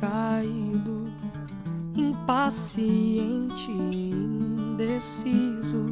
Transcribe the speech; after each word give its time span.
distraído, 0.00 1.12
impaciente, 1.94 3.70
indeciso. 4.80 5.90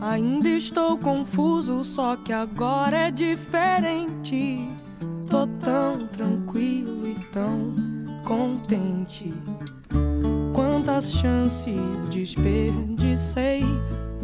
Ainda 0.00 0.48
estou 0.48 0.98
confuso, 0.98 1.82
só 1.82 2.16
que 2.16 2.32
agora 2.34 3.08
é 3.08 3.10
diferente. 3.10 4.68
Tô 5.28 5.46
tão 5.58 6.06
tranquilo 6.08 7.08
e 7.08 7.14
tão 7.32 7.74
contente. 8.24 9.32
Quantas 10.52 11.12
chances 11.12 12.08
desperdicei 12.10 13.64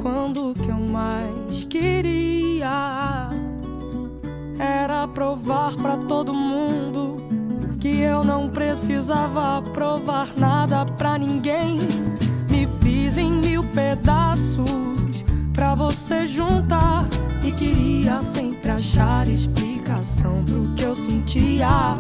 quando 0.01 0.55
que 0.55 0.69
eu 0.69 0.79
mais 0.79 1.65
queria 1.65 3.30
era 4.59 5.09
provar 5.09 5.74
para 5.77 5.96
todo 5.96 6.22
precisava 8.83 9.63
provar 9.63 10.35
nada 10.37 10.85
pra 10.85 11.17
ninguém. 11.17 11.79
Me 12.51 12.69
fiz 12.83 13.17
em 13.17 13.31
mil 13.31 13.63
pedaços 13.63 15.25
pra 15.53 15.77
você 15.77 16.27
juntar 16.27 17.07
e 17.45 17.53
queria 17.53 18.21
sempre 18.23 18.73
achar 18.73 19.29
explicação 19.29 20.45
pro 20.45 20.66
que 20.74 20.83
eu 20.83 20.97
sentia 20.97 21.97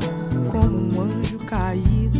como 0.50 0.76
um 0.76 1.02
anjo 1.02 1.38
caído. 1.46 2.18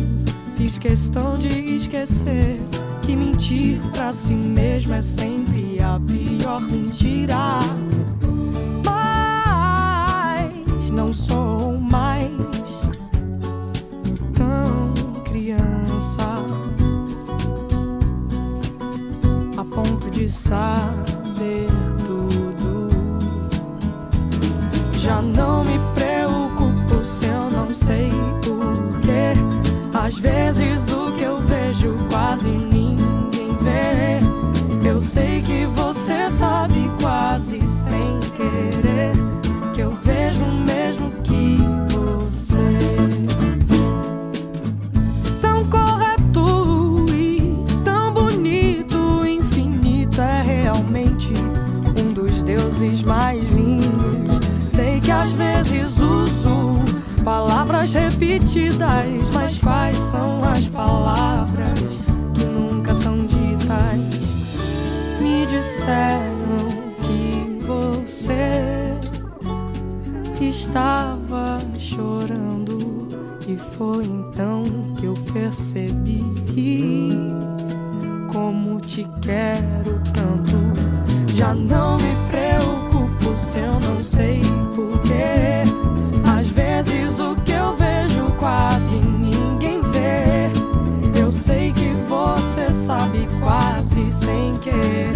Fiz 0.55 0.77
questão 0.77 1.37
de 1.37 1.75
esquecer 1.75 2.57
que 3.01 3.17
mentir 3.17 3.81
pra 3.91 4.13
si 4.13 4.33
mesmo 4.33 4.93
é 4.93 5.01
sempre 5.01 5.77
a 5.81 5.99
pior 5.99 6.61
mentira. 6.61 7.59
Sei 35.03 35.41
que 35.41 35.65
você 35.65 36.29
sabe 36.29 36.89
quase 37.01 37.59
sem 37.69 38.19
querer 38.35 39.11
que 39.73 39.81
eu 39.81 39.91
vejo 40.03 40.43
o 40.43 40.57
mesmo 40.59 41.11
que 41.23 41.57
você. 41.93 42.55
Tão 45.41 45.65
correto 45.69 47.05
e 47.13 47.53
tão 47.83 48.13
bonito, 48.13 49.25
infinito 49.25 50.21
é 50.21 50.41
realmente 50.41 51.33
um 51.99 52.13
dos 52.13 52.41
deuses 52.41 53.01
mais 53.01 53.51
lindos. 53.51 54.39
Sei 54.71 55.01
que 55.01 55.11
às 55.11 55.31
vezes 55.33 55.99
uso 55.99 56.79
palavras 57.23 57.93
repetidas, 57.93 59.29
mas 59.33 59.57
quais 59.57 59.97
são 59.97 60.43
as 60.43 60.67
palavras 60.67 61.32
disseram 65.83 66.69
que 67.01 67.59
você 67.65 68.93
estava 70.41 71.59
chorando 71.77 73.07
e 73.47 73.57
foi 73.75 74.05
então 74.05 74.63
que 74.97 75.05
eu 75.05 75.13
percebi 75.33 76.23
como 78.31 78.79
te 78.79 79.07
quero 79.21 80.01
tanto. 80.13 81.33
Já 81.35 81.53
não 81.53 81.97
me 81.97 82.15
preocupo 82.29 83.33
se 83.35 83.59
eu 83.59 83.73
não 83.81 83.99
sei 83.99 84.41
porquê. 84.75 85.63
Às 86.25 86.47
vezes 86.47 87.19
o 87.19 87.35
que 87.37 87.51
eu 87.51 87.75
vejo 87.75 88.31
quase 88.37 88.97
ninguém 88.97 89.81
vê. 89.91 90.49
Eu 91.19 91.31
sei 91.31 91.71
que 91.73 91.89
você 92.07 92.71
sabe 92.71 93.27
quase 93.41 94.11
sem 94.11 94.57
querer 94.59 95.12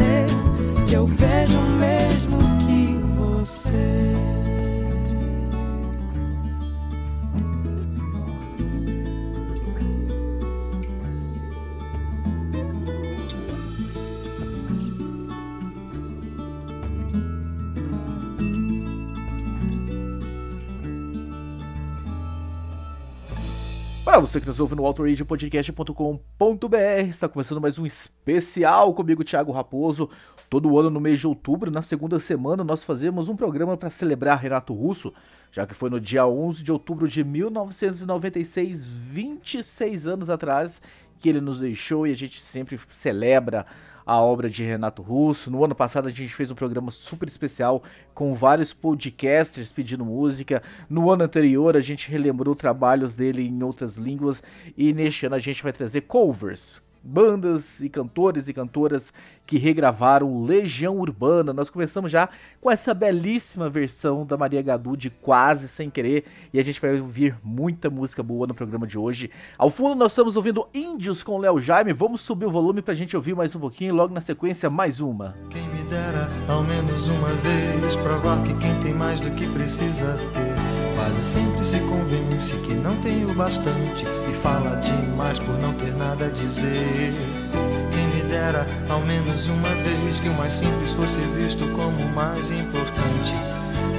Você 24.22 24.41
que 24.41 24.47
nos 24.47 24.59
ouve 24.59 24.73
no 24.73 24.83
autoradiopodcast.com.br, 24.83 27.07
está 27.07 27.29
começando 27.29 27.61
mais 27.61 27.78
um 27.78 27.85
especial 27.85 28.91
comigo, 28.95 29.23
Thiago 29.23 29.51
Raposo. 29.51 30.09
Todo 30.50 30.79
ano 30.79 30.89
no 30.89 31.00
mês 31.00 31.19
de 31.19 31.28
outubro, 31.28 31.69
na 31.69 31.83
segunda 31.83 32.19
semana, 32.19 32.63
nós 32.63 32.83
fazemos 32.83 33.29
um 33.29 33.35
programa 33.35 33.77
para 33.77 33.91
celebrar 33.91 34.39
Renato 34.39 34.73
Russo, 34.73 35.13
já 35.57 35.66
que 35.66 35.73
foi 35.73 35.90
no 35.90 36.00
dia 36.00 36.28
11 36.28 36.62
de 36.62 36.72
outubro 36.72 37.07
de 37.07 37.23
1996, 37.23 38.85
26 38.85 40.06
anos 40.06 40.29
atrás, 40.29 40.79
que 41.18 41.28
ele 41.28 41.41
nos 41.41 41.59
deixou 41.59 42.06
e 42.06 42.12
a 42.12 42.16
gente 42.16 42.40
sempre 42.40 42.79
celebra 42.91 43.66
a 44.06 44.22
obra 44.22 44.51
de 44.51 44.63
Renato 44.63 45.01
Russo. 45.01 45.50
No 45.50 45.66
ano 45.66 45.73
passado 45.73 46.07
a 46.07 46.12
gente 46.12 46.29
fez 46.29 46.51
um 46.51 46.56
programa 46.56 46.91
super 46.91 47.28
especial 47.28 47.81
com 48.13 48.35
vários 48.35 48.72
podcasters 48.72 49.72
pedindo 49.72 50.06
música. 50.06 50.62
No 50.88 51.09
ano 51.09 51.23
anterior 51.23 51.75
a 51.75 51.81
gente 51.81 52.07
relembrou 52.07 52.53
trabalhos 52.53 53.16
dele 53.16 53.41
em 53.41 53.63
outras 53.63 53.97
línguas 53.97 54.44
e 54.78 54.94
neste 54.94 55.25
ano 55.25 55.34
a 55.34 55.39
gente 55.39 55.63
vai 55.63 55.74
trazer 55.74 56.01
covers. 56.01 56.86
Bandas 57.09 57.79
e 57.79 57.88
cantores 57.88 58.50
e 58.50 58.53
cantoras 58.53 59.13
que 59.45 59.57
regravaram 59.57 60.44
Legião 60.44 60.97
Urbana. 61.00 61.53
Nós 61.53 61.69
começamos 61.69 62.12
já 62.12 62.28
com 62.59 62.69
essa 62.69 62.94
belíssima 62.94 63.69
versão 63.69 64.25
da 64.25 64.35
Maria 64.35 64.62
Gadu 64.62 64.97
de 64.97 65.09
Quase 65.09 65.69
Sem 65.69 65.90
Querer 65.90 66.25
e 66.53 66.59
a 66.59 66.63
gente 66.63 66.81
vai 66.81 67.00
ouvir 67.00 67.38
muita 67.41 67.90
música 67.90 68.22
boa 68.22 68.45
no 68.45 68.53
programa 68.53 68.85
de 68.85 69.00
hoje. 69.00 69.31
Ao 69.57 69.69
fundo 69.69 69.95
nós 69.95 70.12
estamos 70.12 70.35
ouvindo 70.35 70.68
Índios 70.73 71.23
com 71.23 71.38
Léo 71.38 71.62
Jaime. 71.62 71.94
Vamos 71.94 72.19
subir 72.19 72.45
o 72.45 72.51
volume 72.51 72.81
pra 72.81 72.94
gente 72.94 73.16
ouvir 73.16 73.38
mais 73.38 73.56
um 73.56 73.59
pouquinho 73.62 73.95
logo 73.95 74.13
na 74.13 74.19
sequência 74.19 74.69
mais 74.69 75.00
uma. 75.00 75.34
Quem 75.50 75.66
me 75.69 75.84
dera 75.85 76.29
ao 76.50 76.62
menos 76.62 77.07
uma 77.07 77.29
vez 77.29 77.95
provar 77.95 78.44
que 78.44 78.53
quem 78.56 78.78
tem 78.81 78.94
mais 78.94 79.22
do 79.22 79.31
que 79.31 79.47
precisa 79.47 80.18
ter 80.34 80.56
quase 80.97 81.23
sempre 81.23 81.63
se 81.63 81.77
convence 81.81 82.55
que 82.57 82.73
não 82.73 82.95
tem 82.97 83.23
o 83.23 83.33
bastante 83.35 84.03
e 84.03 84.33
fala 84.41 84.77
demais 84.77 85.37
por 85.37 85.55
não 85.59 85.71
ter 85.73 85.93
nada 85.95 86.25
a 86.25 86.29
dizer. 86.29 87.13
Quem 87.91 88.07
me 88.07 88.27
dera 88.27 88.67
ao 88.89 88.99
menos 89.01 89.45
uma 89.45 89.69
vez 89.69 90.19
que 90.19 90.27
o 90.27 90.33
mais 90.33 90.53
simples 90.53 90.91
fosse 90.93 91.19
visto 91.37 91.63
como 91.73 92.03
o 92.03 92.15
mais 92.15 92.49
importante. 92.49 93.33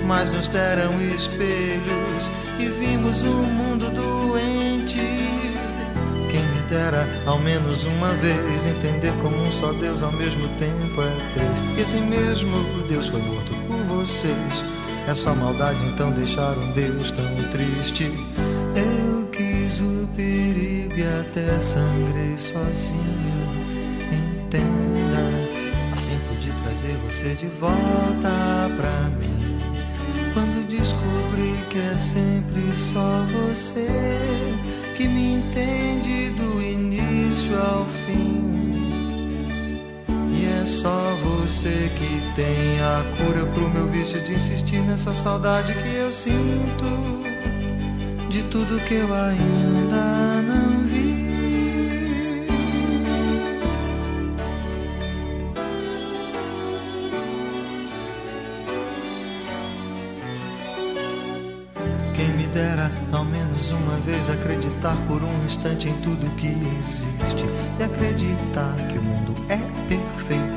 Mas 0.07 0.29
nos 0.31 0.49
deram 0.49 1.01
espelhos 1.15 2.31
e 2.59 2.67
vimos 2.67 3.23
o 3.23 3.35
mundo 3.45 3.91
doente. 3.91 4.99
Quem 6.31 6.43
me 6.43 6.61
dera 6.69 7.09
ao 7.27 7.39
menos 7.39 7.85
uma 7.85 8.09
vez 8.15 8.67
entender 8.67 9.13
como 9.23 9.37
um 9.37 9.53
só 9.53 9.73
Deus 9.73 10.03
ao 10.03 10.11
mesmo 10.13 10.49
tempo 10.59 11.01
é 11.01 11.35
três. 11.35 11.79
Esse 11.79 12.01
mesmo 12.01 12.65
Deus 12.89 13.07
foi 13.07 13.23
morto 13.23 13.55
por 13.69 13.77
vocês. 13.85 14.78
É 15.09 15.15
só 15.15 15.35
maldade, 15.35 15.83
então 15.87 16.11
deixaram 16.11 16.71
Deus 16.73 17.11
tão 17.11 17.25
triste. 17.51 18.13
Eu 18.77 19.27
quis 19.29 19.81
o 19.81 20.07
perigo 20.15 20.95
e 20.95 21.21
até 21.21 21.63
sangrei 21.63 22.37
sozinho. 22.37 23.49
Entenda, 24.13 25.25
assim 25.95 26.19
pude 26.29 26.53
trazer 26.63 26.95
você 26.99 27.35
de 27.37 27.47
volta 27.59 28.71
pra 28.77 29.09
mim. 29.19 29.59
Quando 30.35 30.69
descobri 30.69 31.55
que 31.71 31.79
é 31.79 31.97
sempre 31.97 32.77
só 32.77 33.25
você 33.33 33.89
que 34.95 35.09
me 35.09 35.37
entende 35.37 36.29
do 36.37 36.63
início 36.63 37.59
ao 37.59 37.87
fim. 38.05 38.59
E 40.07 40.45
é 40.63 40.67
só 40.67 41.08
você 41.49 41.91
que 41.97 42.35
tem 42.37 42.79
a 42.79 43.03
cura 43.17 43.47
pro 43.47 43.71
meu 43.71 43.87
vício 43.87 44.21
de 44.21 44.35
insistir 44.35 44.81
nessa 44.83 45.15
saudade 45.15 45.73
que 45.73 45.95
eu 45.95 46.13
sinto 46.13 47.23
de 48.29 48.43
tudo 48.51 48.79
que 48.81 48.93
eu 48.97 49.15
ainda 49.15 50.43
não 50.43 50.87
vi. 50.87 51.27
Quem 62.15 62.29
me 62.37 62.47
dera 62.49 62.93
ao 63.11 63.25
menos 63.25 63.71
uma 63.71 63.97
vez 64.01 64.29
acreditar 64.29 64.99
por 65.07 65.23
um 65.23 65.45
instante 65.47 65.89
em 65.89 65.95
tudo 66.03 66.31
que 66.37 66.49
existe 66.49 67.47
e 67.81 67.83
acreditar 67.83 68.77
que 68.89 68.99
o 68.99 69.03
mundo 69.03 69.35
é 69.49 69.57
perfeito 69.89 70.48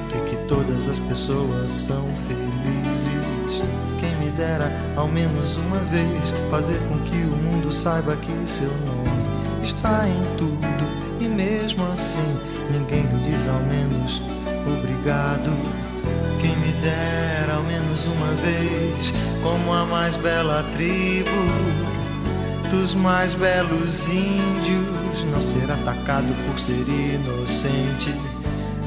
as 0.87 0.99
pessoas 0.99 1.69
são 1.69 2.03
felizes. 2.27 3.63
Quem 3.99 4.15
me 4.17 4.31
dera 4.31 4.71
ao 4.95 5.07
menos 5.07 5.55
uma 5.57 5.77
vez 5.89 6.31
fazer 6.49 6.79
com 6.87 6.97
que 6.99 7.17
o 7.17 7.37
mundo 7.37 7.71
saiba 7.71 8.15
que 8.15 8.31
seu 8.45 8.69
nome 8.85 9.63
está 9.63 10.07
em 10.07 10.37
tudo 10.37 11.01
e 11.19 11.27
mesmo 11.27 11.85
assim 11.91 12.39
ninguém 12.71 13.03
lhe 13.03 13.23
diz 13.23 13.47
ao 13.47 13.59
menos 13.61 14.21
obrigado. 14.65 15.51
Quem 16.39 16.55
me 16.57 16.71
dera 16.81 17.55
ao 17.55 17.63
menos 17.63 18.05
uma 18.07 18.33
vez, 18.41 19.13
como 19.43 19.73
a 19.73 19.85
mais 19.85 20.17
bela 20.17 20.63
tribo 20.73 21.29
dos 22.71 22.95
mais 22.95 23.33
belos 23.35 24.09
índios, 24.09 25.23
não 25.31 25.41
ser 25.41 25.69
atacado 25.69 26.33
por 26.47 26.57
ser 26.57 26.85
inocente. 26.87 28.15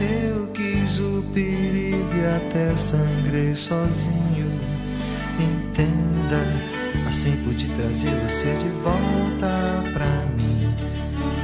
Eu 0.00 0.48
o 0.98 1.24
perigo 1.32 2.10
e 2.14 2.36
até 2.36 2.76
sangrei 2.76 3.54
sozinho. 3.54 4.60
Entenda, 5.40 6.40
assim 7.08 7.32
pude 7.44 7.66
trazer 7.70 8.10
você 8.28 8.54
de 8.58 8.68
volta 8.82 9.82
pra 9.92 10.26
mim. 10.36 10.74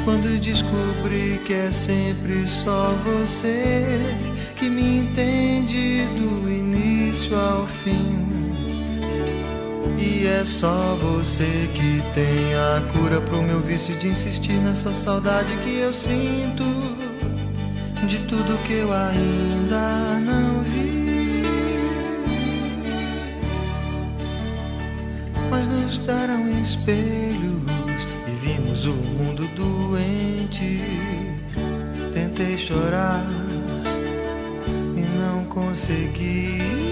Quando 0.04 0.38
descobri 0.40 1.40
que 1.44 1.54
é 1.54 1.70
sempre 1.70 2.46
só 2.46 2.94
você 3.04 3.98
que 4.56 4.68
me 4.68 4.98
entende 4.98 6.04
do 6.16 6.50
início 6.50 7.34
ao 7.38 7.66
fim. 7.66 8.26
E 9.98 10.26
é 10.26 10.44
só 10.44 10.96
você 10.96 11.68
que 11.74 12.02
tem 12.14 12.54
a 12.54 12.82
cura 12.92 13.20
pro 13.22 13.42
meu 13.42 13.60
vício 13.60 13.96
de 13.96 14.08
insistir 14.08 14.60
nessa 14.60 14.92
saudade 14.92 15.56
que 15.64 15.78
eu 15.78 15.92
sinto 15.92 16.89
de 18.10 18.18
tudo 18.26 18.60
que 18.64 18.72
eu 18.72 18.92
ainda 18.92 20.18
não 20.18 20.62
vi. 20.64 21.44
Mas 25.48 25.64
nos 25.68 25.98
deram 25.98 26.48
espelhos 26.60 28.08
e 28.26 28.32
vimos 28.44 28.86
o 28.86 28.94
mundo 28.94 29.46
doente. 29.54 30.82
Tentei 32.12 32.58
chorar 32.58 33.24
e 34.96 35.02
não 35.20 35.44
consegui. 35.44 36.89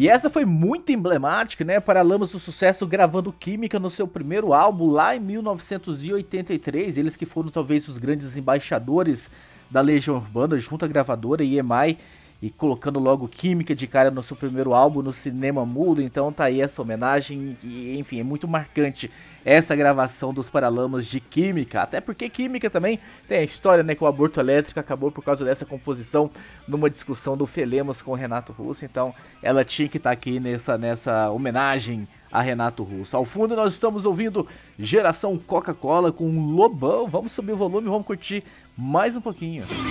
E 0.00 0.08
essa 0.08 0.30
foi 0.30 0.44
muito 0.44 0.92
emblemática, 0.92 1.64
né, 1.64 1.80
para 1.80 2.02
Lamas 2.02 2.30
do 2.30 2.38
Sucesso 2.38 2.86
gravando 2.86 3.32
Química 3.32 3.80
no 3.80 3.90
seu 3.90 4.06
primeiro 4.06 4.52
álbum 4.52 4.92
lá 4.92 5.16
em 5.16 5.18
1983. 5.18 6.96
Eles 6.96 7.16
que 7.16 7.26
foram 7.26 7.50
talvez 7.50 7.88
os 7.88 7.98
grandes 7.98 8.36
embaixadores 8.36 9.28
da 9.68 9.80
Legião 9.80 10.14
Urbana 10.14 10.56
junto 10.56 10.84
à 10.84 10.88
gravadora 10.88 11.42
EMI 11.42 11.98
e 12.40 12.48
colocando 12.48 13.00
logo 13.00 13.26
Química 13.26 13.74
de 13.74 13.88
cara 13.88 14.08
no 14.08 14.22
seu 14.22 14.36
primeiro 14.36 14.72
álbum 14.72 15.02
no 15.02 15.12
cinema 15.12 15.66
mudo. 15.66 16.00
Então 16.00 16.32
tá 16.32 16.44
aí 16.44 16.60
essa 16.60 16.80
homenagem 16.80 17.56
e 17.64 17.98
enfim, 17.98 18.20
é 18.20 18.22
muito 18.22 18.46
marcante 18.46 19.10
essa 19.48 19.74
gravação 19.74 20.34
dos 20.34 20.50
Paralamas 20.50 21.06
de 21.06 21.20
Química. 21.20 21.80
Até 21.80 22.02
porque 22.02 22.28
Química 22.28 22.68
também 22.68 23.00
tem 23.26 23.38
a 23.38 23.42
história, 23.42 23.82
né, 23.82 23.94
que 23.94 24.04
o 24.04 24.06
aborto 24.06 24.38
elétrico 24.38 24.78
acabou 24.78 25.10
por 25.10 25.24
causa 25.24 25.42
dessa 25.42 25.64
composição 25.64 26.30
numa 26.66 26.90
discussão 26.90 27.34
do 27.34 27.46
Felemos 27.46 28.02
com 28.02 28.12
Renato 28.12 28.52
Russo. 28.52 28.84
Então, 28.84 29.14
ela 29.42 29.64
tinha 29.64 29.88
que 29.88 29.96
estar 29.96 30.10
tá 30.10 30.12
aqui 30.12 30.38
nessa, 30.38 30.76
nessa 30.76 31.30
homenagem 31.30 32.06
a 32.30 32.42
Renato 32.42 32.82
Russo. 32.82 33.16
Ao 33.16 33.24
fundo 33.24 33.56
nós 33.56 33.72
estamos 33.72 34.04
ouvindo 34.04 34.46
Geração 34.78 35.38
Coca-Cola 35.38 36.12
com 36.12 36.52
Lobão. 36.54 37.08
Vamos 37.08 37.32
subir 37.32 37.52
o 37.52 37.56
volume, 37.56 37.88
vamos 37.88 38.06
curtir 38.06 38.44
mais 38.76 39.16
um 39.16 39.20
pouquinho. 39.22 39.64
Geração 39.64 39.88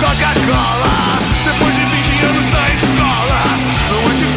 Coca-Cola, 0.00 0.90
depois 1.44 1.72
de 1.72 1.84
20 1.84 2.24
anos 2.24 2.52
na 2.52 2.74
escola, 2.74 3.44
não 3.92 4.02
é 4.10 4.32
que 4.32 4.35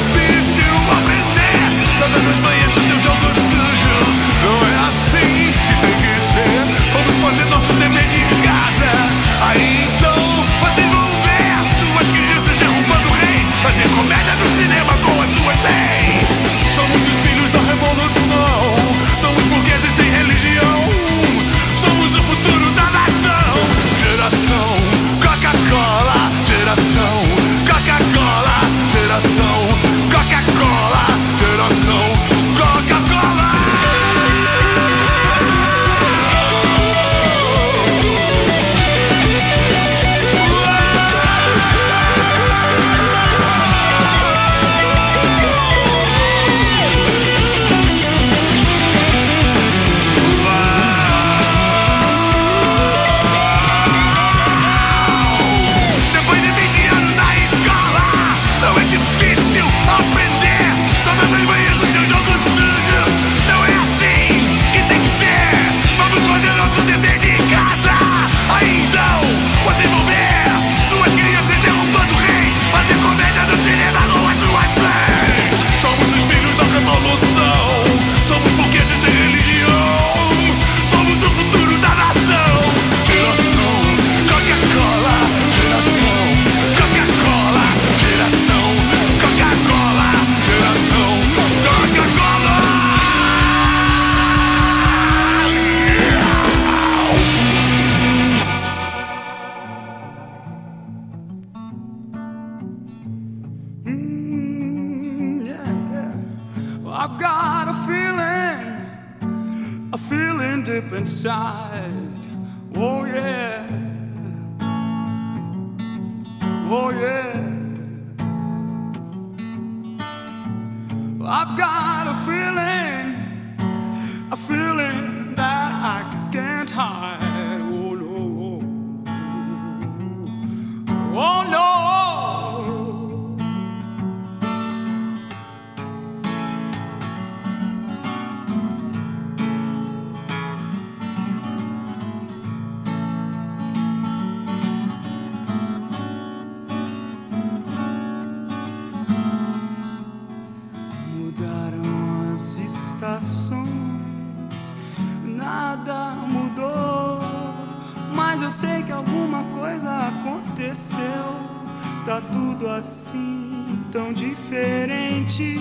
tão 163.99 164.13
diferente. 164.13 165.59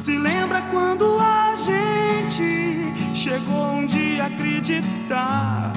Se 0.00 0.18
lembra 0.18 0.60
quando 0.62 1.16
a 1.20 1.54
gente 1.54 3.14
chegou 3.14 3.70
um 3.70 3.86
dia 3.86 4.24
a 4.24 4.26
acreditar 4.26 5.72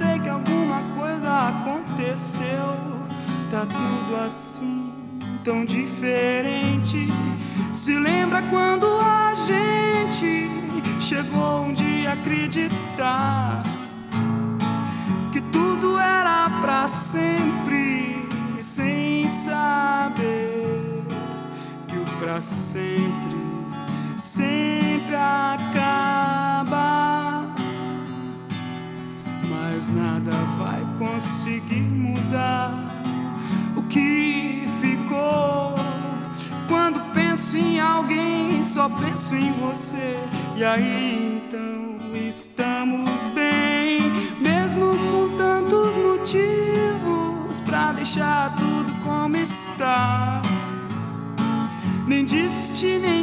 sei 0.00 0.18
que 0.18 0.30
alguma 0.30 0.80
coisa 0.96 1.28
aconteceu. 1.48 2.70
Tá 3.50 3.66
tudo 3.66 4.16
assim, 4.26 4.94
tão 5.44 5.64
diferente. 5.66 7.08
Se 7.74 7.92
lembra 7.98 8.42
quando 8.48 8.86
a 8.86 9.34
gente 9.34 10.48
chegou 11.00 11.64
um 11.66 11.74
dia 11.74 12.10
a 12.10 12.12
acreditar 12.14 13.62
que 15.32 15.40
tudo 15.52 15.98
era 15.98 16.48
para 16.62 16.88
sempre, 16.88 18.26
sem 18.62 19.28
saber 19.28 21.02
que 21.88 21.96
o 21.98 22.04
para 22.18 22.40
sempre 22.40 23.40
sempre 25.10 25.16
há 25.16 25.56
Mas 29.80 29.88
nada 29.88 30.30
vai 30.58 30.84
conseguir 30.98 31.80
mudar 31.80 32.92
o 33.74 33.82
que 33.84 34.68
ficou. 34.82 35.74
Quando 36.68 37.00
penso 37.14 37.56
em 37.56 37.80
alguém, 37.80 38.62
só 38.62 38.90
penso 38.90 39.34
em 39.34 39.50
você. 39.52 40.18
E 40.54 40.62
aí 40.62 41.42
então 41.46 41.96
estamos 42.28 43.08
bem, 43.34 44.02
mesmo 44.46 44.90
com 45.10 45.34
tantos 45.38 45.96
motivos 45.96 47.58
pra 47.64 47.92
deixar 47.92 48.54
tudo 48.56 48.92
como 49.02 49.34
está 49.38 50.42
nem 52.06 52.24
desistir, 52.24 53.00
nem 53.00 53.19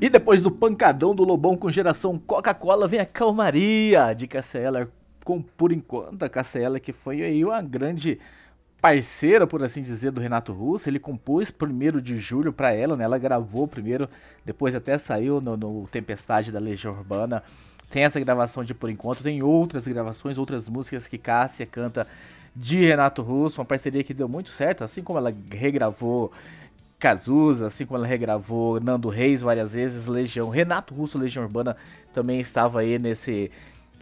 E 0.00 0.08
depois 0.08 0.44
do 0.44 0.50
pancadão 0.50 1.12
do 1.12 1.24
Lobão 1.24 1.56
com 1.56 1.68
geração 1.72 2.16
Coca-Cola, 2.16 2.86
vem 2.86 3.00
a 3.00 3.06
calmaria 3.06 4.14
de 4.14 4.28
Cassia 4.28 4.88
com 5.24 5.42
Por 5.42 5.72
Enquanto. 5.72 6.22
A 6.22 6.28
Cassia 6.28 6.78
que 6.78 6.92
foi 6.92 7.20
aí 7.22 7.44
uma 7.44 7.60
grande 7.60 8.20
parceira, 8.80 9.44
por 9.44 9.60
assim 9.60 9.82
dizer, 9.82 10.12
do 10.12 10.20
Renato 10.20 10.52
Russo. 10.52 10.88
Ele 10.88 11.00
compôs 11.00 11.50
primeiro 11.50 12.00
de 12.00 12.16
julho 12.16 12.52
para 12.52 12.72
ela, 12.72 12.96
né? 12.96 13.02
Ela 13.02 13.18
gravou 13.18 13.66
primeiro, 13.66 14.08
depois 14.44 14.72
até 14.76 14.96
saiu 14.98 15.40
no, 15.40 15.56
no 15.56 15.88
Tempestade 15.88 16.52
da 16.52 16.60
Legião 16.60 16.94
Urbana. 16.94 17.42
Tem 17.90 18.04
essa 18.04 18.20
gravação 18.20 18.62
de 18.62 18.74
Por 18.74 18.90
Enquanto, 18.90 19.24
tem 19.24 19.42
outras 19.42 19.88
gravações, 19.88 20.38
outras 20.38 20.68
músicas 20.68 21.08
que 21.08 21.18
Cássia 21.18 21.66
canta 21.66 22.06
de 22.54 22.84
Renato 22.84 23.20
Russo, 23.20 23.60
uma 23.60 23.64
parceria 23.64 24.04
que 24.04 24.14
deu 24.14 24.28
muito 24.28 24.50
certo, 24.50 24.84
assim 24.84 25.02
como 25.02 25.18
ela 25.18 25.34
regravou 25.50 26.30
Cazuza, 26.98 27.66
assim 27.66 27.86
como 27.86 27.98
ela 27.98 28.06
regravou 28.06 28.80
Nando 28.80 29.08
Reis 29.08 29.40
várias 29.40 29.72
vezes, 29.72 30.06
Legião, 30.06 30.48
Renato 30.48 30.94
Russo, 30.94 31.16
Legião 31.16 31.44
Urbana 31.44 31.76
também 32.12 32.40
estava 32.40 32.80
aí 32.80 32.98
nesse 32.98 33.50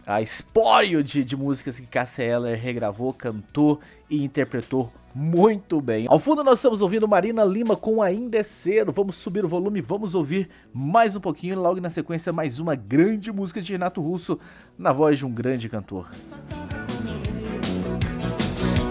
a 0.07 0.21
espólio 0.21 1.03
de, 1.03 1.25
de 1.25 1.35
músicas 1.35 1.77
que 1.77 1.85
Cassia 1.85 2.23
Eller 2.23 2.57
regravou, 2.57 3.13
cantou 3.13 3.81
e 4.09 4.23
interpretou 4.23 4.89
muito 5.13 5.81
bem. 5.81 6.05
Ao 6.07 6.17
fundo 6.17 6.45
nós 6.45 6.59
estamos 6.59 6.81
ouvindo 6.81 7.05
Marina 7.07 7.43
Lima 7.43 7.75
com 7.75 8.01
Ainda 8.01 8.37
é 8.37 8.43
Cedo. 8.43 8.91
Vamos 8.91 9.17
subir 9.17 9.43
o 9.43 9.49
volume, 9.49 9.81
vamos 9.81 10.15
ouvir 10.15 10.49
mais 10.73 11.15
um 11.17 11.19
pouquinho 11.19 11.53
e 11.53 11.55
logo 11.57 11.81
na 11.81 11.89
sequência 11.89 12.31
mais 12.31 12.57
uma 12.57 12.73
grande 12.73 13.33
música 13.33 13.61
de 13.61 13.73
Renato 13.73 14.01
Russo 14.01 14.39
na 14.77 14.93
voz 14.93 15.17
de 15.17 15.25
um 15.25 15.31
grande 15.31 15.67
cantor. 15.67 16.09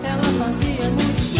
Ela 0.04 0.44
fazia 0.44 0.90
muito 0.90 1.35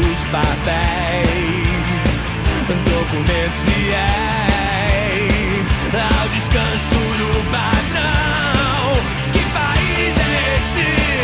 os 0.00 0.24
papéis, 0.26 1.28
documentos 2.68 3.58
fiéis 3.64 4.48
ao 5.94 6.28
descanso 6.28 6.94
do 7.18 7.30
patrão. 7.50 8.92
Que 9.32 9.42
país 9.50 10.14
é 10.16 10.30
esse? 10.56 11.17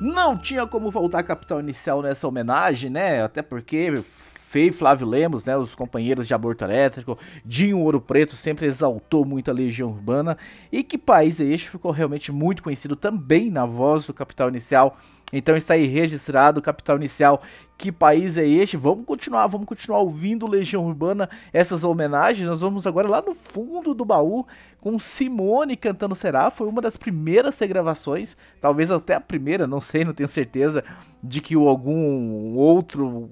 Não 0.00 0.36
tinha 0.36 0.66
como 0.66 0.90
voltar 0.90 1.22
Capital 1.22 1.60
Inicial 1.60 2.02
nessa 2.02 2.26
homenagem, 2.26 2.90
né? 2.90 3.22
Até 3.22 3.42
porque 3.42 4.02
Fei 4.02 4.70
Flávio 4.70 5.06
Lemos, 5.06 5.44
né? 5.44 5.56
Os 5.56 5.74
companheiros 5.74 6.26
de 6.26 6.34
Aborto 6.34 6.64
Elétrico, 6.64 7.18
Dinho 7.44 7.78
Ouro 7.78 8.00
Preto 8.00 8.36
sempre 8.36 8.66
exaltou 8.66 9.24
muito 9.24 9.50
a 9.50 9.54
Legião 9.54 9.90
Urbana. 9.90 10.36
E 10.70 10.82
que 10.82 10.98
país 10.98 11.40
é 11.40 11.44
este 11.44 11.70
ficou 11.70 11.90
realmente 11.90 12.30
muito 12.30 12.62
conhecido 12.62 12.96
também 12.96 13.50
na 13.50 13.66
voz 13.66 14.06
do 14.06 14.14
Capital 14.14 14.48
Inicial. 14.48 14.96
Então 15.36 15.56
está 15.56 15.74
aí 15.74 15.86
registrado 15.86 16.62
Capital 16.62 16.96
Inicial. 16.96 17.42
Que 17.76 17.90
país 17.90 18.36
é 18.36 18.46
este? 18.46 18.76
Vamos 18.76 19.04
continuar, 19.04 19.48
vamos 19.48 19.66
continuar 19.66 19.98
ouvindo 19.98 20.46
Legião 20.46 20.86
Urbana, 20.86 21.28
essas 21.52 21.82
homenagens. 21.82 22.48
Nós 22.48 22.60
vamos 22.60 22.86
agora 22.86 23.08
lá 23.08 23.20
no 23.20 23.34
fundo 23.34 23.92
do 23.92 24.04
baú 24.04 24.46
com 24.80 24.96
Simone 24.96 25.76
cantando 25.76 26.14
Será. 26.14 26.52
Foi 26.52 26.68
uma 26.68 26.80
das 26.80 26.96
primeiras 26.96 27.58
regravações, 27.58 28.36
talvez 28.60 28.92
até 28.92 29.14
a 29.16 29.20
primeira, 29.20 29.66
não 29.66 29.80
sei, 29.80 30.04
não 30.04 30.14
tenho 30.14 30.28
certeza 30.28 30.84
de 31.20 31.40
que 31.40 31.56
algum 31.56 32.54
outro 32.54 33.28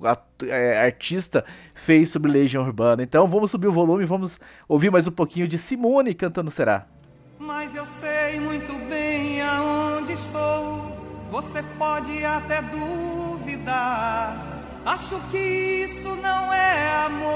é, 0.49 0.85
artista 0.85 1.45
fez 1.73 2.11
sobre 2.11 2.33
Legião 2.33 2.65
Urbana. 2.65 3.05
Então 3.05 3.29
vamos 3.29 3.53
subir 3.53 3.69
o 3.69 3.73
volume, 3.73 4.05
vamos 4.05 4.41
ouvir 4.69 4.91
mais 4.91 5.07
um 5.07 5.13
pouquinho 5.13 5.47
de 5.47 5.57
Simone 5.57 6.15
cantando 6.15 6.51
Será. 6.51 6.85
Mas 7.39 7.77
eu 7.77 7.87
sei 7.87 8.41
muito 8.41 8.73
bem 8.89 9.41
aonde 9.41 10.13
estou. 10.13 11.02
Você 11.33 11.63
pode 11.79 12.23
até 12.27 12.61
duvidar. 12.61 14.37
Acho 14.85 15.19
que 15.31 15.39
isso 15.39 16.15
não 16.17 16.53
é 16.53 17.07
amor. 17.07 17.33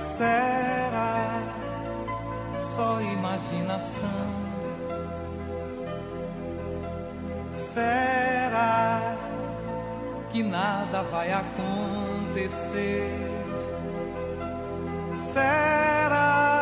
Será 0.00 1.42
só 2.60 3.00
imaginação? 3.00 4.34
Será 7.54 9.16
que 10.30 10.42
nada 10.42 11.04
vai 11.04 11.30
acontecer? 11.30 13.12
Será 15.32 16.59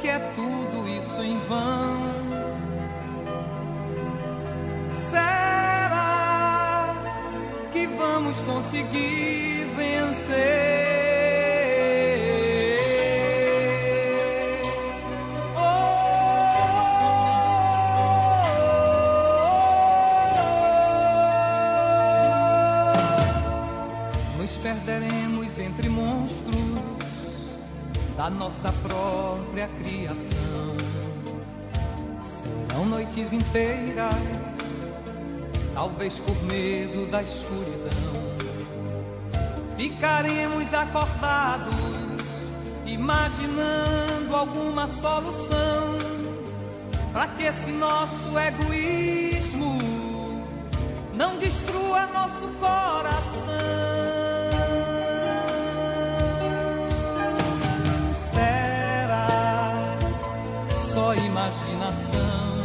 que 0.00 0.08
é 0.08 0.18
tudo 0.34 0.88
isso 0.88 1.20
em 1.22 1.38
vão? 1.40 2.28
Será 5.10 6.94
que 7.72 7.86
vamos 7.86 8.40
conseguir 8.42 9.66
vencer? 9.76 10.98
Oh, 15.56 15.88
perderemos 24.62 25.58
entre 25.58 25.88
monstros 25.88 27.07
da 28.18 28.28
nossa 28.28 28.72
própria 28.82 29.68
criação. 29.80 30.76
Serão 32.24 32.84
noites 32.86 33.32
inteiras, 33.32 34.12
talvez 35.72 36.18
por 36.18 36.34
medo 36.46 37.08
da 37.12 37.22
escuridão. 37.22 38.36
Ficaremos 39.76 40.74
acordados, 40.74 41.76
imaginando 42.84 44.34
alguma 44.34 44.88
solução 44.88 45.96
para 47.12 47.28
que 47.28 47.44
esse 47.44 47.70
nosso 47.70 48.36
egoísmo 48.36 49.78
não 51.14 51.38
destrua 51.38 52.08
nosso 52.08 52.48
coração. 52.58 53.87
Imaginação? 61.48 62.57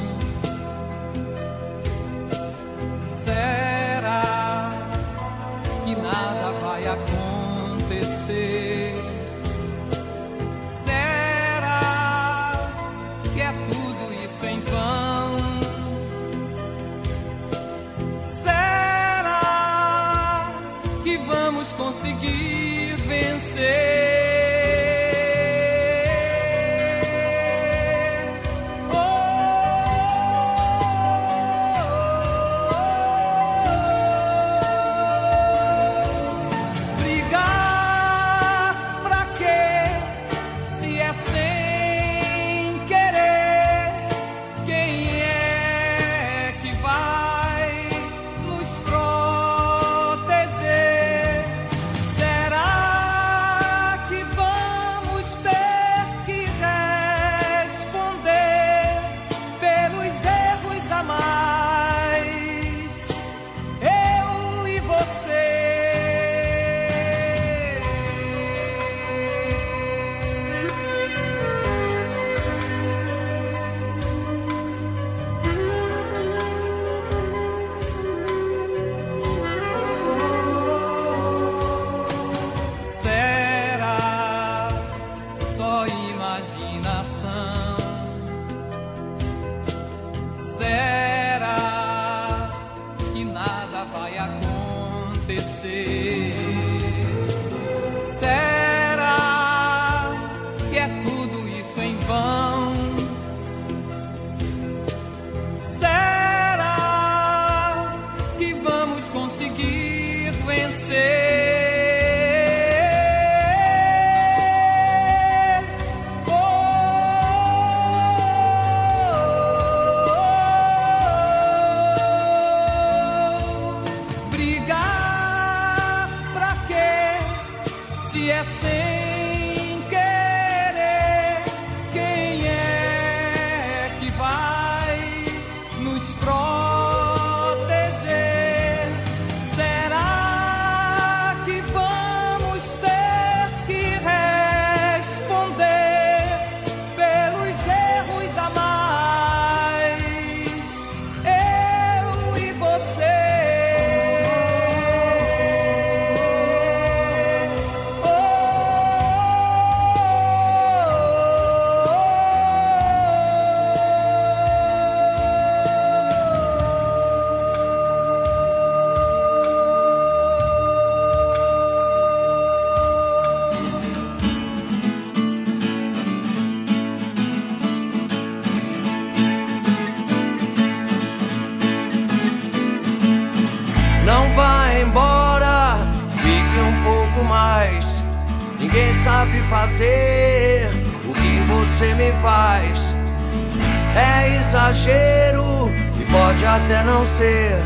Ser. 197.18 197.62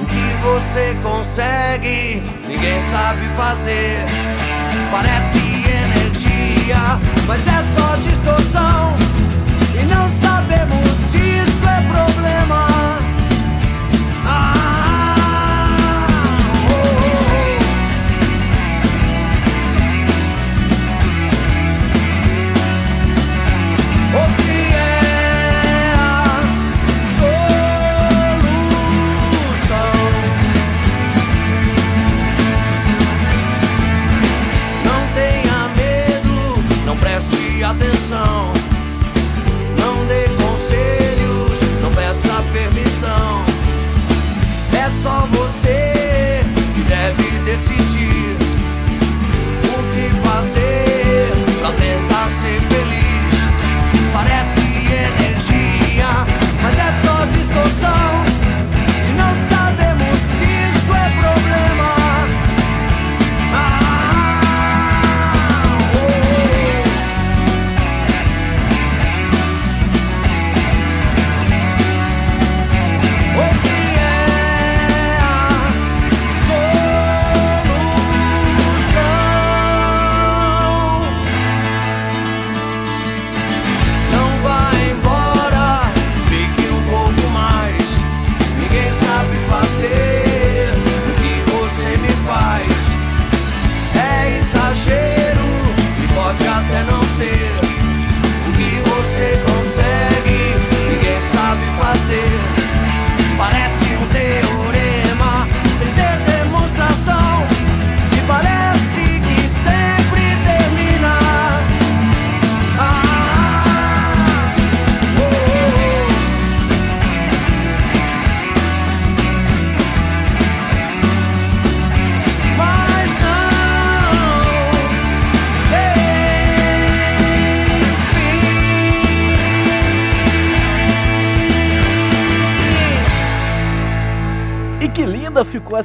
O 0.00 0.06
que 0.06 0.36
você 0.42 0.94
consegue, 1.02 2.22
ninguém 2.46 2.80
sabe 2.82 3.26
fazer. 3.36 3.98
Parece 4.90 5.38
energia, 5.38 7.00
mas 7.26 7.46
é 7.46 7.62
só 7.74 7.96
distorção. 7.96 8.77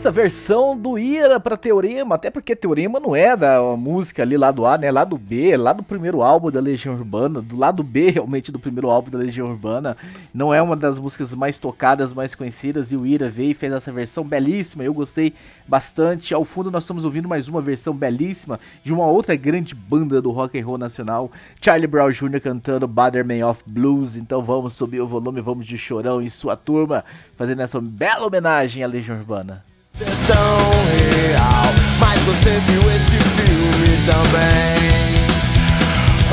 Essa 0.04 0.12
versão 0.12 0.78
do 0.78 1.00
Ira 1.00 1.40
para 1.40 1.56
Teorema, 1.56 2.16
até 2.16 2.30
porque 2.30 2.58
Teorema 2.58 3.00
não 3.00 3.16
é 3.16 3.38
da 3.38 3.62
música 3.78 4.22
ali 4.22 4.36
lá 4.36 4.52
do 4.52 4.66
A, 4.66 4.78
né? 4.78 4.92
Lá 4.92 5.06
do 5.06 5.18
B, 5.18 5.56
lá 5.56 5.72
do 5.72 5.82
primeiro 5.82 6.22
álbum 6.22 6.52
da 6.52 6.60
Legião 6.60 6.94
Urbana, 6.94 7.42
do 7.42 7.56
lado 7.56 7.82
B 7.82 8.10
realmente 8.10 8.52
do 8.52 8.60
primeiro 8.60 8.90
álbum 8.90 9.10
da 9.10 9.18
Legião 9.18 9.48
Urbana. 9.48 9.96
Não 10.34 10.54
é 10.54 10.62
uma 10.62 10.76
das 10.76 11.00
músicas 11.00 11.34
mais 11.34 11.58
tocadas, 11.58 12.12
mais 12.12 12.36
conhecidas, 12.36 12.92
e 12.92 12.98
o 12.98 13.06
Ira 13.06 13.30
veio 13.30 13.52
e 13.52 13.54
fez 13.54 13.72
essa 13.72 13.94
versão 13.94 14.26
belíssima. 14.26 14.84
Eu 14.84 14.94
gostei 14.94 15.34
bastante. 15.66 16.34
Ao 16.34 16.44
fundo 16.44 16.70
nós 16.70 16.84
estamos 16.84 17.06
ouvindo 17.06 17.30
mais 17.30 17.48
uma 17.48 17.62
versão 17.62 17.94
belíssima 17.94 18.60
de 18.84 18.94
uma 18.94 19.06
outra 19.06 19.38
grande 19.38 19.74
banda 19.74 20.22
do 20.22 20.32
rock 20.32 20.60
and 20.60 20.66
roll 20.66 20.78
nacional, 20.78 21.32
Charlie 21.62 21.88
Brown 21.88 22.12
Jr. 22.12 22.42
cantando 22.42 22.90
Batterman 22.90 23.46
of 23.46 23.64
Blues. 23.66 24.18
Então 24.18 24.44
vamos 24.44 24.74
subir 24.74 25.00
o 25.00 25.08
volume, 25.08 25.40
vamos 25.40 25.66
de 25.66 25.78
Chorão 25.78 26.22
e 26.22 26.30
sua 26.30 26.58
turma 26.58 27.06
fazendo 27.38 27.62
essa 27.62 27.80
bela 27.80 28.28
homenagem 28.28 28.84
à 28.84 28.88
Legião 28.88 29.18
Urbana. 29.18 29.64
Ser 29.96 30.06
tão 30.26 30.58
real, 30.98 31.72
mas 32.00 32.20
você 32.22 32.60
viu 32.66 32.82
esse 32.96 33.16
filme 33.16 33.96
também. 34.08 35.24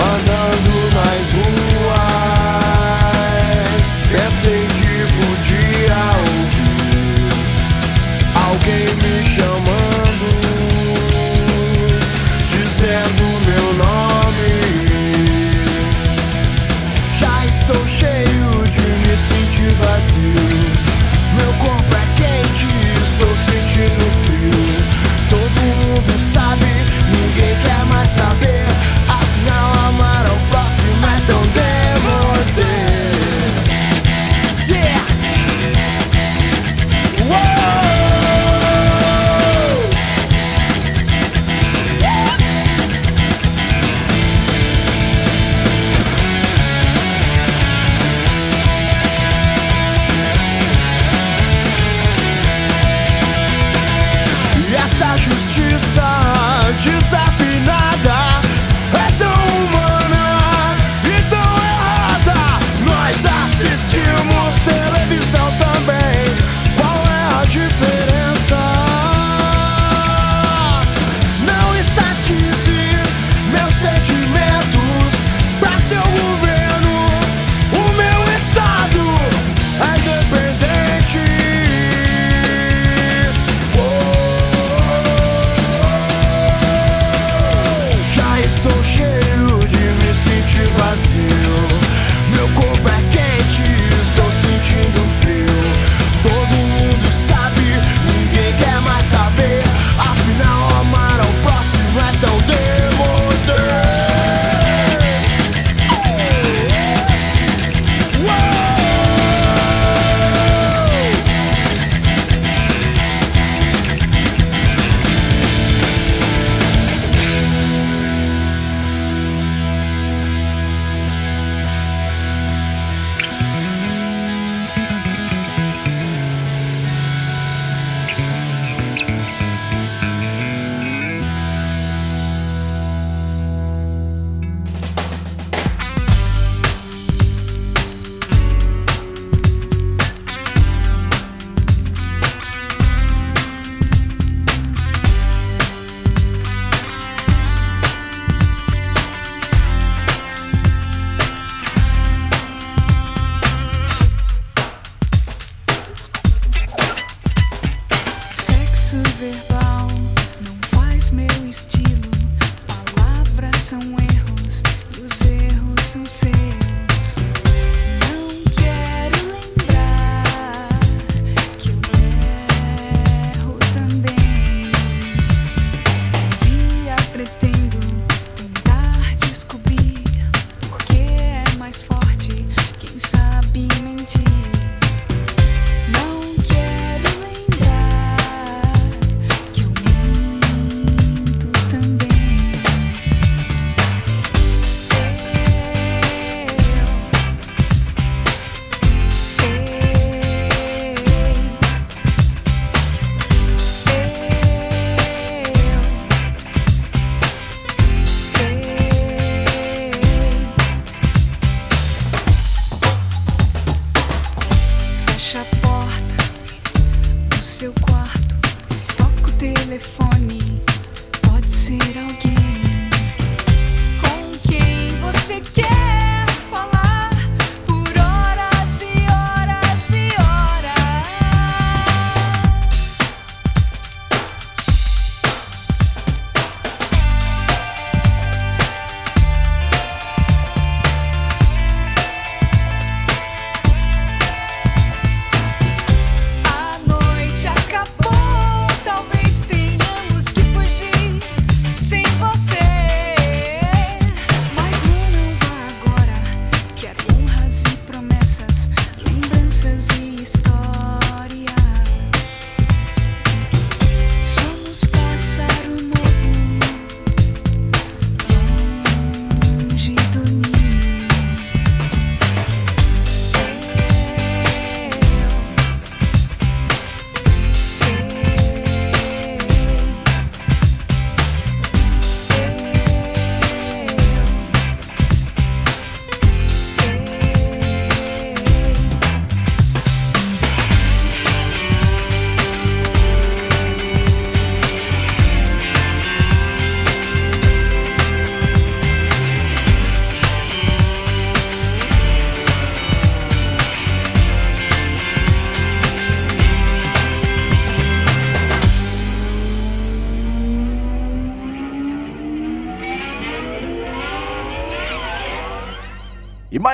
Andando 0.01 0.95
nas 0.95 1.31
ruas, 1.35 1.70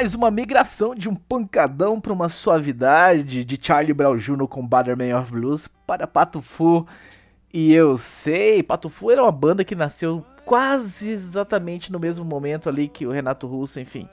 mais 0.07 0.15
uma 0.15 0.31
migração 0.31 0.95
de 0.95 1.09
um 1.09 1.17
pancadão 1.17 2.01
para 2.01 2.13
uma 2.13 2.29
suavidade 2.29 3.45
de 3.45 3.59
Charlie 3.61 3.93
Brown 3.93 4.17
Jr. 4.17 4.47
com 4.47 4.65
Batterman 4.65 5.19
of 5.19 5.33
Blues 5.33 5.69
para 5.85 6.07
Pato 6.07 6.41
Fu. 6.41 6.87
E 7.53 7.73
eu 7.73 7.99
sei, 7.99 8.63
Pato 8.63 8.89
Fu 8.89 9.11
era 9.11 9.21
uma 9.21 9.33
banda 9.33 9.65
que 9.65 9.75
nasceu 9.75 10.25
quase 10.45 11.09
exatamente 11.09 11.91
no 11.91 11.99
mesmo 11.99 12.25
momento 12.25 12.69
ali 12.69 12.87
que 12.87 13.05
o 13.05 13.11
Renato 13.11 13.49
Russo, 13.49 13.81
enfim, 13.81 14.09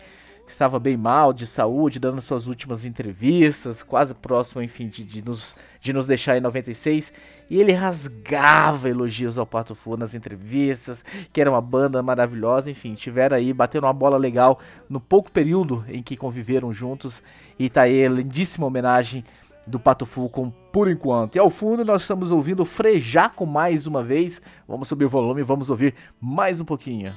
estava 0.47 0.79
bem 0.79 0.97
mal 0.97 1.31
de 1.31 1.45
saúde, 1.45 1.99
dando 1.99 2.23
suas 2.23 2.47
últimas 2.47 2.85
entrevistas, 2.85 3.83
quase 3.83 4.15
próximo, 4.15 4.63
enfim, 4.63 4.87
de, 4.87 5.03
de, 5.03 5.23
nos, 5.23 5.55
de 5.79 5.93
nos 5.93 6.07
deixar 6.07 6.35
em 6.35 6.41
96. 6.41 7.13
E 7.49 7.59
ele 7.59 7.71
rasgava 7.71 8.89
elogios 8.89 9.37
ao 9.37 9.45
Pato 9.45 9.75
Fu 9.75 9.97
nas 9.97 10.15
entrevistas, 10.15 11.03
que 11.31 11.41
era 11.41 11.49
uma 11.49 11.61
banda 11.61 12.01
maravilhosa, 12.01 12.69
enfim, 12.71 12.93
tiveram 12.93 13.37
aí, 13.37 13.53
bateram 13.53 13.87
uma 13.87 13.93
bola 13.93 14.17
legal 14.17 14.59
no 14.89 14.99
pouco 14.99 15.31
período 15.31 15.83
em 15.87 16.01
que 16.01 16.17
conviveram 16.17 16.73
juntos. 16.73 17.21
E 17.59 17.69
tá 17.69 17.83
aí 17.83 18.07
lindíssima 18.07 18.65
homenagem 18.65 19.23
do 19.65 19.79
Pato 19.79 20.05
Fu 20.05 20.29
com 20.29 20.49
Por 20.49 20.89
Enquanto. 20.89 21.35
E 21.35 21.39
ao 21.39 21.49
fundo 21.49 21.85
nós 21.85 22.01
estamos 22.01 22.31
ouvindo 22.31 22.65
Frejaco 22.65 23.45
mais 23.45 23.87
uma 23.87 24.03
vez. 24.03 24.41
Vamos 24.67 24.87
subir 24.87 25.05
o 25.05 25.09
volume 25.09 25.43
vamos 25.43 25.69
ouvir 25.69 25.93
mais 26.19 26.59
um 26.59 26.65
pouquinho. 26.65 27.13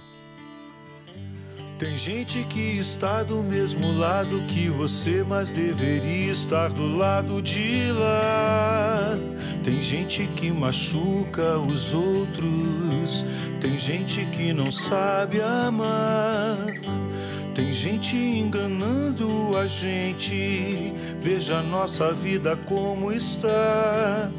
Tem 1.79 1.95
gente 1.95 2.43
que 2.45 2.79
está 2.79 3.23
do 3.23 3.43
mesmo 3.43 3.93
lado 3.93 4.43
que 4.45 4.71
você, 4.71 5.23
mas 5.23 5.51
deveria 5.51 6.33
estar 6.33 6.71
do 6.71 6.87
lado 6.97 7.43
de 7.43 7.93
lá. 7.93 9.19
Tem 9.63 9.83
gente 9.83 10.27
que 10.29 10.51
machuca 10.51 11.59
os 11.59 11.93
outros, 11.93 13.27
tem 13.61 13.79
gente 13.79 14.25
que 14.27 14.55
não 14.55 14.73
sabe 14.73 15.43
amar. 15.43 16.57
Tem 17.55 17.71
gente 17.75 18.17
enganando 18.17 19.55
a 19.59 19.67
gente, 19.67 20.95
veja 21.21 21.59
a 21.59 21.63
nossa 21.63 22.11
vida 22.11 22.57
como 22.57 23.13
está. 23.13 24.31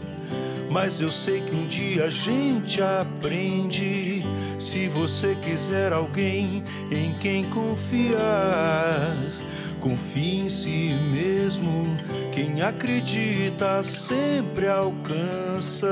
Mas 0.70 1.00
eu 1.00 1.12
sei 1.12 1.42
que 1.42 1.56
um 1.56 1.66
dia 1.66 2.06
a 2.06 2.10
gente 2.10 2.82
aprende. 2.82 4.24
Se 4.60 4.88
você 4.88 5.36
quiser 5.36 5.94
alguém 5.94 6.64
em 6.92 7.14
quem 7.14 7.46
confiar, 7.46 9.16
confie 9.80 10.42
em 10.42 10.50
si 10.50 10.94
mesmo. 11.12 11.86
Quem 12.32 12.62
acredita 12.62 13.82
sempre 13.84 14.68
alcança. 14.68 15.88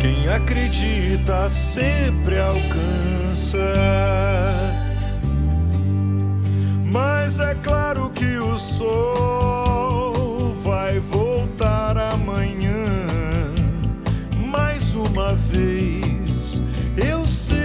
Quem 0.00 0.28
acredita 0.28 1.50
sempre 1.50 2.38
alcança. 2.38 3.58
Mas 6.92 7.40
é 7.40 7.54
claro 7.56 8.10
que 8.10 8.38
o 8.38 8.56
sol 8.58 10.54
vai 10.62 11.00
voltar 11.00 11.96
amanhã. 11.98 12.84
Mais 14.48 14.94
uma 14.94 15.34
vez, 15.34 16.62
eu 16.96 17.26
sei. 17.26 17.56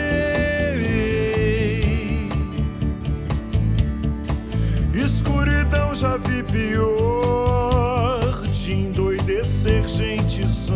Escuridão 4.93 5.93
já 5.93 6.17
vi 6.17 6.43
pior 6.43 8.22
de 8.47 8.74
endoidecer 8.74 9.88
gente 9.88 10.47
sã. 10.47 10.74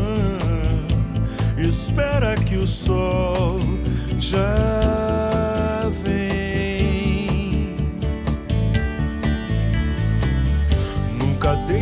Espera 1.57 2.35
que 2.35 2.57
o 2.57 2.67
sol 2.67 3.57
já 4.19 5.34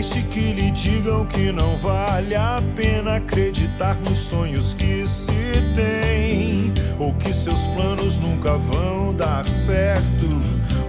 deixe 0.04 0.22
que 0.24 0.52
lhe 0.52 0.70
digam 0.72 1.26
que 1.26 1.50
não 1.50 1.78
vale 1.78 2.36
a 2.36 2.62
pena 2.76 3.16
acreditar 3.16 3.96
nos 4.04 4.18
sonhos 4.18 4.74
que 4.74 5.08
se 5.08 5.32
tem, 5.74 6.74
ou 7.00 7.14
que 7.14 7.32
seus 7.32 7.66
planos 7.68 8.20
nunca 8.20 8.58
vão 8.58 9.16
dar 9.16 9.50
certo, 9.50 10.28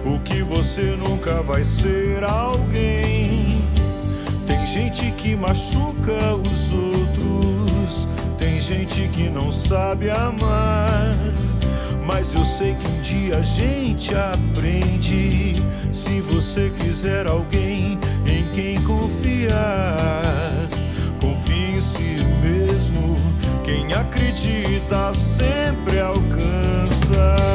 ou 0.05 0.19
que 0.19 0.43
você 0.43 0.97
nunca 0.97 1.41
vai 1.41 1.63
ser 1.63 2.25
alguém. 2.25 3.57
Tem 4.45 4.67
gente 4.67 5.09
que 5.11 5.33
machuca 5.33 6.35
os 6.35 6.73
outros, 6.73 8.09
tem 8.37 8.59
gente 8.59 9.07
que 9.13 9.29
não 9.29 9.49
sabe 9.49 10.09
amar. 10.09 11.15
Mas 12.05 12.35
eu 12.35 12.43
sei 12.43 12.75
que 12.75 12.87
um 12.87 13.01
dia 13.01 13.37
a 13.37 13.41
gente 13.41 14.13
aprende. 14.13 15.55
Se 15.91 16.19
você 16.19 16.69
quiser 16.77 17.25
alguém 17.25 17.97
em 18.35 18.43
quem 18.49 18.81
confiar, 18.83 20.67
confie 21.19 21.77
em 21.77 21.81
si 21.81 22.17
mesmo. 22.41 23.15
Quem 23.63 23.93
acredita 23.93 25.13
sempre 25.13 25.99
alcança. 25.99 27.54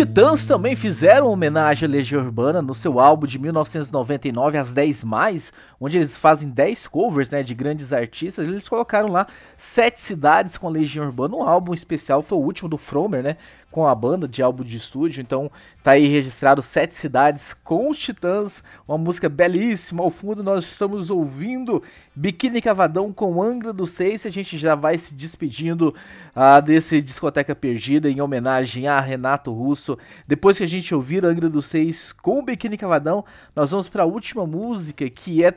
Titãs 0.00 0.46
também 0.46 0.74
fizeram 0.74 1.30
homenagem 1.30 1.86
à 1.86 1.92
Legião 1.92 2.24
Urbana 2.24 2.62
no 2.62 2.74
seu 2.74 2.98
álbum 2.98 3.26
de 3.26 3.38
1999, 3.38 4.56
As 4.56 4.72
10 4.72 5.04
Mais, 5.04 5.52
onde 5.78 5.98
eles 5.98 6.16
fazem 6.16 6.48
10 6.48 6.86
covers 6.86 7.30
né, 7.30 7.42
de 7.42 7.54
grandes 7.54 7.92
artistas. 7.92 8.46
Eles 8.46 8.66
colocaram 8.66 9.10
lá 9.10 9.26
sete 9.58 10.00
cidades 10.00 10.56
com 10.56 10.68
a 10.68 10.70
Legião 10.70 11.04
Urbana. 11.04 11.36
Um 11.36 11.42
álbum 11.42 11.74
especial 11.74 12.22
foi 12.22 12.38
o 12.38 12.40
último 12.40 12.66
do 12.66 12.78
Fromer, 12.78 13.22
né? 13.22 13.36
Com 13.70 13.86
a 13.86 13.94
banda 13.94 14.26
de 14.26 14.42
álbum 14.42 14.64
de 14.64 14.76
estúdio. 14.76 15.20
Então 15.20 15.50
tá 15.82 15.92
aí 15.92 16.06
registrado 16.06 16.60
sete 16.60 16.94
cidades 16.94 17.54
com 17.62 17.88
os 17.88 17.98
Titãs. 17.98 18.64
Uma 18.86 18.98
música 18.98 19.28
belíssima. 19.28 20.02
Ao 20.02 20.10
fundo 20.10 20.42
nós 20.42 20.64
estamos 20.64 21.08
ouvindo 21.08 21.82
Biquíni 22.14 22.60
Cavadão 22.60 23.12
com 23.12 23.42
Angra 23.42 23.72
do 23.72 23.86
Seis. 23.86 24.26
A 24.26 24.30
gente 24.30 24.58
já 24.58 24.74
vai 24.74 24.98
se 24.98 25.14
despedindo 25.14 25.94
uh, 26.34 26.60
desse 26.60 27.00
Discoteca 27.00 27.54
Perdida 27.54 28.10
em 28.10 28.20
homenagem 28.20 28.88
a 28.88 29.00
Renato 29.00 29.52
Russo. 29.52 29.96
Depois 30.26 30.58
que 30.58 30.64
a 30.64 30.68
gente 30.68 30.94
ouvir 30.94 31.24
Angra 31.24 31.48
do 31.48 31.62
Seis 31.62 32.12
com 32.12 32.44
Biquíni 32.44 32.76
Cavadão, 32.76 33.24
nós 33.54 33.70
vamos 33.70 33.88
para 33.88 34.02
a 34.02 34.06
última 34.06 34.46
música 34.46 35.08
que 35.08 35.44
é 35.44 35.54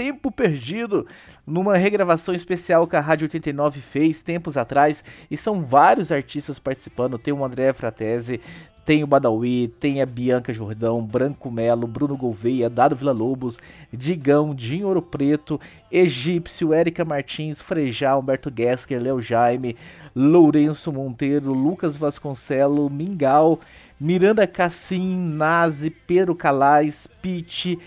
Tempo 0.00 0.30
Perdido, 0.30 1.06
numa 1.46 1.76
regravação 1.76 2.34
especial 2.34 2.86
que 2.86 2.96
a 2.96 3.00
Rádio 3.00 3.26
89 3.26 3.82
fez 3.82 4.22
tempos 4.22 4.56
atrás, 4.56 5.04
e 5.30 5.36
são 5.36 5.62
vários 5.62 6.10
artistas 6.10 6.58
participando, 6.58 7.18
tem 7.18 7.34
o 7.34 7.44
André 7.44 7.70
Fratese, 7.74 8.40
tem 8.82 9.04
o 9.04 9.06
Badawi, 9.06 9.68
tem 9.68 10.00
a 10.00 10.06
Bianca 10.06 10.54
Jordão, 10.54 11.04
Branco 11.04 11.50
Melo, 11.50 11.86
Bruno 11.86 12.16
Gouveia, 12.16 12.70
Dado 12.70 12.96
Vila 12.96 13.12
Lobos, 13.12 13.58
Digão, 13.92 14.54
Dinho 14.54 14.86
Ouro 14.86 15.02
Preto, 15.02 15.60
Egípcio, 15.92 16.72
Érica 16.72 17.04
Martins, 17.04 17.60
Frejá, 17.60 18.16
Humberto 18.16 18.50
Gesker, 18.50 19.02
Léo 19.02 19.20
Jaime, 19.20 19.76
Lourenço 20.16 20.90
Monteiro, 20.90 21.52
Lucas 21.52 21.94
Vasconcelo, 21.94 22.88
Mingau, 22.88 23.60
Miranda 24.00 24.46
Cassim, 24.46 25.14
Nazi, 25.34 25.90
Pedro 25.90 26.34
Calais, 26.34 27.06
Pete 27.20 27.78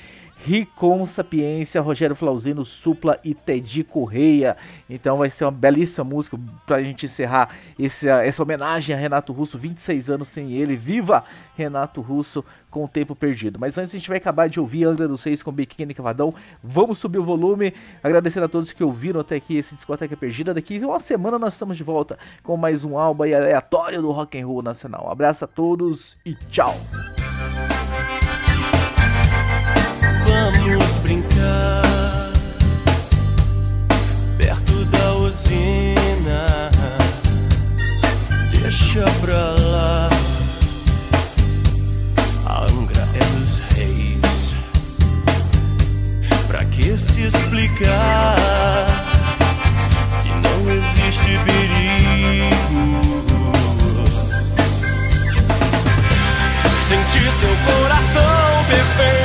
Ricom 0.46 1.06
Sapiência, 1.06 1.80
Rogério 1.80 2.16
Flauzino, 2.16 2.66
Supla 2.66 3.18
e 3.24 3.34
Teddy 3.34 3.82
Correia. 3.82 4.58
Então 4.90 5.18
vai 5.18 5.30
ser 5.30 5.46
uma 5.46 5.52
belíssima 5.52 6.04
música 6.04 6.38
pra 6.66 6.84
gente 6.84 7.06
encerrar 7.06 7.50
esse, 7.80 8.10
essa 8.10 8.44
homenagem 8.44 8.94
a 8.94 9.00
Renato 9.00 9.32
Russo, 9.32 9.58
26 9.58 10.10
anos 10.10 10.28
sem 10.28 10.52
ele. 10.52 10.76
Viva 10.76 11.24
Renato 11.56 12.02
Russo 12.02 12.44
com 12.70 12.84
o 12.84 12.88
tempo 12.90 13.16
perdido. 13.16 13.58
Mas 13.58 13.78
antes 13.78 13.92
a 13.92 13.98
gente 13.98 14.10
vai 14.10 14.18
acabar 14.18 14.50
de 14.50 14.60
ouvir 14.60 14.84
Angra 14.84 15.08
dos 15.08 15.22
Seis 15.22 15.42
com 15.42 15.52
Biquíni 15.52 15.94
Cavadão. 15.94 16.34
Vamos 16.62 17.00
subir 17.00 17.20
o 17.20 17.24
volume. 17.24 17.74
Agradecer 18.04 18.44
a 18.44 18.50
todos 18.50 18.74
que 18.74 18.84
ouviram 18.84 19.22
até 19.22 19.38
aqui 19.38 19.56
esse 19.56 19.76
Discoteca 19.76 20.18
Perdida. 20.18 20.54
Daqui 20.54 20.78
uma 20.80 21.00
semana 21.00 21.40
nós 21.40 21.54
estamos 21.54 21.78
de 21.78 21.84
volta 21.84 22.20
com 22.42 22.58
mais 22.58 22.84
um 22.84 22.98
álbum 22.98 23.24
aleatório 23.24 24.02
do 24.02 24.12
rock 24.12 24.38
and 24.38 24.46
roll 24.46 24.62
nacional. 24.62 25.06
Um 25.08 25.12
abraço 25.12 25.46
a 25.46 25.48
todos 25.48 26.18
e 26.26 26.36
tchau. 26.36 26.76
Vamos 30.64 30.96
brincar 30.98 32.32
perto 34.38 34.86
da 34.86 35.14
usina. 35.14 36.72
Deixa 38.52 39.04
pra 39.22 39.56
lá. 39.60 40.10
A 42.46 42.64
Angra 42.72 43.08
é 43.14 43.20
dos 43.36 43.60
reis. 43.76 44.56
Pra 46.48 46.64
que 46.66 46.98
se 46.98 47.24
explicar 47.24 48.86
se 50.10 50.30
não 50.30 50.72
existe 50.72 51.40
perigo? 51.46 52.50
Sentir 56.88 57.30
seu 57.32 57.56
coração 57.66 58.66
perfeito 58.68 59.23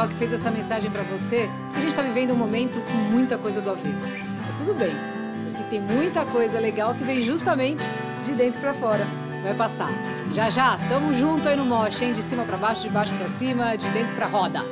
Rock 0.00 0.14
fez 0.14 0.32
essa 0.32 0.50
mensagem 0.50 0.90
pra 0.90 1.02
você 1.02 1.50
a 1.76 1.80
gente 1.80 1.94
tá 1.94 2.00
vivendo 2.00 2.32
um 2.32 2.36
momento 2.36 2.80
com 2.80 2.96
muita 3.12 3.36
coisa 3.36 3.60
do 3.60 3.68
avesso. 3.68 4.10
Mas 4.46 4.56
tudo 4.56 4.72
bem, 4.72 4.96
porque 5.44 5.62
tem 5.64 5.78
muita 5.78 6.24
coisa 6.24 6.58
legal 6.58 6.94
que 6.94 7.04
vem 7.04 7.20
justamente 7.20 7.84
de 8.24 8.32
dentro 8.32 8.62
pra 8.62 8.72
fora. 8.72 9.06
Vai 9.42 9.52
passar. 9.52 9.90
Já 10.32 10.48
já, 10.48 10.78
tamo 10.88 11.12
junto 11.12 11.46
aí 11.46 11.54
no 11.54 11.66
moche, 11.66 12.06
hein? 12.06 12.14
De 12.14 12.22
cima 12.22 12.44
pra 12.44 12.56
baixo, 12.56 12.80
de 12.80 12.88
baixo 12.88 13.14
pra 13.14 13.28
cima, 13.28 13.76
de 13.76 13.86
dentro 13.90 14.14
pra 14.14 14.26
roda. 14.26 14.64